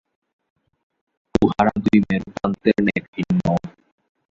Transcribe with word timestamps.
উহারা 1.41 1.73
দুই 1.83 1.97
মেরুপ্রান্তের 2.07 2.77
ন্যায় 2.85 3.03
ভিন্ন। 3.13 3.43